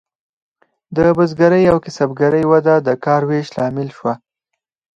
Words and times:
د 0.95 0.97
بزګرۍ 1.17 1.63
او 1.71 1.77
کسبګرۍ 1.85 2.43
وده 2.51 2.75
د 2.87 2.89
کار 3.05 3.21
ویش 3.29 3.47
لامل 3.57 3.89
شوه. 3.97 4.13